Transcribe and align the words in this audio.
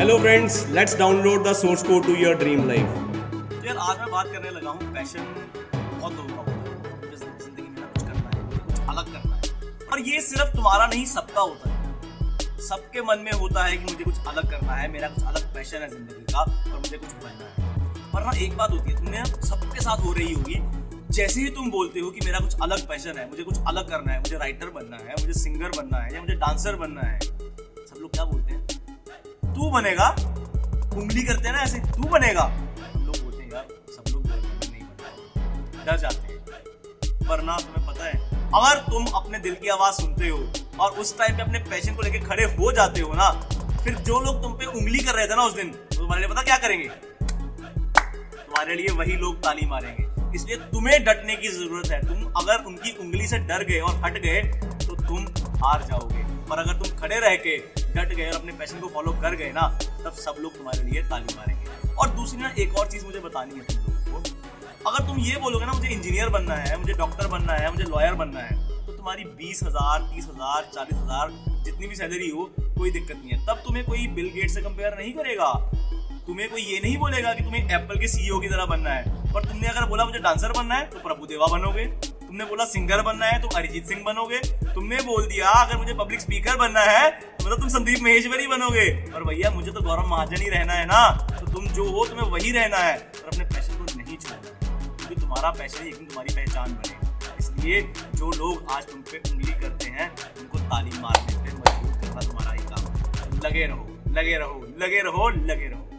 Friends, 0.00 0.66
let's 0.70 0.94
download 0.94 1.44
the 1.44 1.52
source 1.52 1.82
code 1.82 2.04
to 2.04 2.14
your 2.18 2.34
dream 2.34 2.60
life. 2.68 2.92
तो 3.50 3.66
यार 3.66 3.76
आज 3.76 3.98
मैं 3.98 4.10
बात 4.10 4.26
करने 4.32 4.50
लगा 4.50 4.70
हूँ 4.70 4.92
पैशन 4.94 5.24
बहुत 6.00 6.12
लोगों 6.12 6.28
का 6.28 6.40
होता 6.40 6.52
है 6.52 7.16
ज़िंदगी 7.16 7.62
में 7.62 7.82
कुछ 7.82 8.02
करना 8.02 8.30
है 8.30 8.40
कुछ 8.66 8.80
अलग 8.88 9.12
करना 9.12 9.36
है। 9.36 9.42
और 9.92 10.00
ये 10.08 10.20
सिर्फ़ 10.20 10.56
तुम्हारा 10.56 10.86
नहीं 10.86 11.04
सबका 11.06 11.40
होता 11.40 11.70
है। 11.70 11.76
सबके 12.68 13.02
मन 13.10 13.24
में 13.24 13.32
होता 13.32 13.64
है 13.64 13.76
कि 13.76 13.84
मुझे 13.92 14.04
कुछ 14.04 14.26
अलग 14.28 14.50
करना 14.50 14.74
है 14.74 14.88
मेरा 14.92 15.08
कुछ 15.08 15.24
अलग 15.24 15.54
पैशन 15.54 15.82
है 15.82 15.88
ज़िंदगी 15.90 16.24
का 16.32 16.40
और 16.40 16.78
मुझे 16.78 16.96
कुछ 16.96 17.12
बनना 17.24 17.44
है। 17.46 18.12
पर 18.12 18.24
ना 18.24 18.32
एक 18.46 18.56
बात 18.56 18.70
होती 18.70 18.90
है 18.90 18.96
तुमने 18.96 19.24
सबके 19.48 19.80
साथ 19.80 20.04
हो 20.06 20.12
रही 20.12 20.32
होगी 20.32 20.60
जैसे 21.18 21.40
ही 21.40 21.48
तुम 21.60 21.70
बोलते 21.70 22.00
हो 22.00 22.10
कि 22.10 22.26
मेरा 22.26 22.38
कुछ 22.38 22.60
अलग 22.62 22.88
पैशन 22.88 23.18
है 23.18 23.28
मुझे 23.30 23.42
कुछ 23.42 23.58
अलग 23.66 23.90
करना 23.90 24.12
है 24.12 24.18
मुझे 24.20 24.36
राइटर 24.38 24.70
बनना 24.80 25.04
है 25.04 25.14
मुझे 25.20 25.40
सिंगर 25.40 25.80
बनना 25.80 26.04
है 26.04 26.14
या 26.14 26.20
मुझे 26.20 26.34
डांसर 26.46 26.76
बनना 26.84 27.08
है 27.08 27.18
सब 27.20 27.96
लोग 28.00 28.10
क्या 28.12 28.24
बोलते 28.24 28.52
हैं? 28.52 28.66
तू 29.54 29.70
बनेगा। 29.70 30.08
उंगली 30.92 31.22
करते 31.22 31.48
हैं 31.48 31.54
ना 31.56 31.62
ऐसे, 31.62 31.78
तू 31.92 32.08
बनेगा। 32.08 32.44
लोग 32.96 33.18
बोलते 33.18 33.42
हैं, 33.42 33.50
यार, 33.52 33.66
सब 33.88 34.12
लोग 34.12 34.26
नहीं 34.26 34.82
बनता 34.82 35.84
डर 35.84 35.98
जाते 35.98 36.16
हैं। 36.16 36.38
पर 37.28 37.42
ना 37.42 37.56
तुम्हें 37.56 37.86
पता 37.86 38.04
है, 38.04 38.12
अगर 38.54 38.78
तुम 38.82 39.06
अपने 39.14 39.38
दिल 39.38 39.54
की 39.54 39.68
आवाज़ 39.68 39.94
सुनते 39.94 40.28
हो 40.28 40.38
और 40.80 40.90
उस 40.92 41.16
टाइम 41.18 41.36
पे 41.36 41.42
अपने 41.42 41.58
पैशन 41.64 41.94
को 41.94 42.02
लेके 42.02 42.18
खड़े 42.20 42.44
हो 42.54 42.72
जाते 42.72 43.00
हो 43.00 43.12
ना, 43.14 43.30
फिर 43.84 43.94
जो 43.96 44.20
लोग 44.20 44.42
तुम 44.42 44.52
पे 44.52 44.66
उंगली 44.68 44.98
कर 44.98 45.14
रहे 45.14 45.26
थे 45.26 45.36
ना 45.36 45.42
उस 45.42 45.54
दिन 45.54 45.68
तो 45.68 45.98
तुम्हारे 45.98 46.20
लिए 46.20 46.30
पता 46.30 46.42
क्या 46.42 46.56
करेंगे? 46.58 46.88
तुम्हारे 47.22 48.74
लिए 48.74 48.88
वही 48.94 49.16
लोग 49.16 49.36
ताली 49.36 49.66
मारेंगे। 49.66 50.08
इसलिए 50.36 50.56
तुम्हें 50.72 51.02
डटने 51.04 51.36
की 51.36 51.48
ज़रूरत 51.48 51.90
है। 51.92 52.00
तुम 52.06 52.24
अगर 52.32 52.64
उनकी 52.64 52.90
उंगली 53.00 53.26
से 53.28 53.38
डर 53.40 53.64
गए 53.64 53.80
और 53.80 53.94
हट 54.04 54.18
गए 54.18 54.40
तो 54.78 54.94
तुम 54.98 55.24
हार 55.58 55.82
जाओगे। 55.82 56.22
पर 56.50 56.58
अगर 56.58 56.72
तुम 56.74 56.98
खड़े 56.98 57.18
रह 57.18 57.36
के 57.36 57.56
डट 57.92 58.14
गए 58.14 58.28
और 58.30 58.36
अपने 58.36 58.52
पैशन 58.54 58.80
को 58.80 58.88
फॉलो 58.88 59.12
कर 59.22 59.34
गए 59.36 59.50
ना, 59.52 59.66
तब 60.04 60.12
सब 60.16 60.36
लोग 60.40 60.56
तुम्हारे 60.56 60.90
लिए 60.90 61.02
ताली 61.04 61.34
मारेंगे। 61.36 61.94
और 61.94 62.08
दूसरी 62.10 62.40
ना, 62.40 62.52
एक 62.58 62.76
और 62.78 62.88
चीज़ 62.88 63.04
मुझे 63.06 63.20
बतानी 63.20 63.54
है 63.54 63.62
तुम 63.64 63.92
लोगों 63.94 64.12
को। 64.12 64.90
अगर 64.90 65.06
तुम 65.06 65.18
ये 65.20 65.36
बोलोगे 65.38 65.66
ना, 65.66 65.72
मुझे 65.72 65.88
इंजीनियर 65.88 66.28
बनना 66.30 66.54
है, 66.56 66.76
मुझे 66.78 66.92
डॉक्टर 66.94 67.26
बनना 67.28 67.52
है, 67.54 67.70
मुझे 67.70 67.84
लॉयर 67.86 68.14
बनना 68.14 68.40
है 68.40 68.58
तो 68.86 68.92
तुम्हारी 68.92 69.24
बीस 69.24 69.62
हज़ार, 69.62 70.00
तीस 70.04 70.24
हज़ार, 70.26 70.70
चालीस 70.74 70.94
हज़ार, 70.94 71.30
जितनी 71.64 71.86
भी 71.86 71.96
सैलरी 71.96 72.28
हो, 72.30 72.50
कोई 72.58 72.90
दिक्कत 72.90 73.16
नहीं 73.16 73.30
है। 73.30 73.46
तब 73.46 73.62
तुम्हें 73.66 73.84
कोई 73.86 74.06
बिल 74.08 74.30
गेट 74.34 74.50
से 74.50 74.62
कंपेयर 74.62 74.96
नहीं 74.98 75.12
करेगा। 75.12 75.52
तुम्हें 76.26 76.48
कोई 76.50 76.62
ये 76.62 76.80
नहीं 76.80 76.96
बोलेगा 76.98 77.32
कि 77.34 77.44
तुम्हें 77.44 77.70
एप्पल 77.72 77.98
के 78.00 78.08
सीईओ 78.08 78.38
की 78.40 78.48
तरह 78.48 78.66
बनना 78.66 78.90
है। 78.90 79.32
पर 79.32 79.44
तुमने 79.44 79.68
अगर 79.68 79.86
बोला 79.88 80.04
मुझे 80.04 80.18
डांसर 80.18 80.52
बनना 80.52 80.74
है 80.74 80.88
तो 80.90 80.98
प्रभु 81.00 81.26
देवा 81.26 81.46
बनोगे। 81.48 81.84
तुमने 82.30 82.44
बोला 82.46 82.64
सिंगर 82.64 83.00
बनना 83.02 83.26
है 83.26 83.40
तो 83.42 83.48
अरिजीत 83.58 83.86
सिंह 83.86 84.02
बनोगे। 84.02 84.38
तुमने 84.64 84.96
बोल 85.04 85.24
दिया, 85.28 85.48
अगर 85.60 85.76
मुझे 85.76 85.94
पब्लिक 85.94 86.20
स्पीकर 86.20 86.56
बनना 86.56 86.80
है 86.80 87.10
तो 87.10 87.44
मतलब 87.44 87.60
तुम 87.60 87.68
संदीप 87.68 88.02
महेश्वरी 88.02 88.46
बनोगे। 88.46 88.86
और 89.14 89.24
भैया, 89.24 89.50
मुझे 89.50 89.72
तो 89.72 89.80
गौरव 89.80 90.06
महाजन 90.08 90.42
ही 90.42 90.48
रहना 90.50 90.72
है 90.72 90.84
ना 90.86 91.00
तो 91.30 91.46
तुम 91.46 91.66
जो 91.68 91.84
हो, 91.86 92.04
तुम्हें 92.06 92.30
वही 92.30 92.52
रहना 92.52 92.76
है। 92.78 92.94
और 92.94 93.28
अपने 93.32 93.44
पैशन 93.46 93.74
को 93.74 93.98
नहीं 93.98 94.16
छोड़ना 94.16 94.96
क्योंकि 94.96 95.20
तुम्हारा 95.20 95.50
पैशन 95.58 95.86
एक 95.86 95.94
दिन 95.94 96.06
तुम्हारी 96.06 96.34
पहचान 96.34 96.72
बनेगा 96.72 97.34
इसलिए 97.40 97.82
जो 98.14 98.30
लोग 98.32 98.72
आज 98.72 98.86
तुम 98.86 99.02
पे 99.02 99.18
उंगली 99.26 99.52
करते 99.52 99.90
हैं, 99.90 100.10
उनको 100.40 100.58
ताली 100.60 100.98
मारने 101.00 101.34
पे 101.34 101.58
मजबूर 101.58 102.00
करना 102.00 102.20
तुम्हारा 102.20 102.52
ही 102.52 102.64
काम 102.64 103.38
लगे 103.44 103.66
रहो 103.66 103.88
लगे 104.14 104.38
रहो 104.38 104.66
लगे 104.78 105.02
रहो 105.02 105.28
लगे 105.30 105.68
रहो। 105.68 105.89